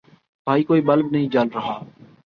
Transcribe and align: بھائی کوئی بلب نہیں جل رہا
بھائی 0.47 0.63
کوئی 0.63 0.81
بلب 0.81 1.11
نہیں 1.11 1.27
جل 1.29 1.47
رہا 1.55 1.79